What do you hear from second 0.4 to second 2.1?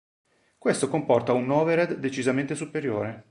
Questo comporta un overhead